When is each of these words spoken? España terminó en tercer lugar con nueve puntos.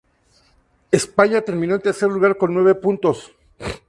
España 0.89 1.41
terminó 1.43 1.75
en 1.75 1.81
tercer 1.81 2.09
lugar 2.09 2.35
con 2.35 2.55
nueve 2.55 2.73
puntos. 2.73 3.31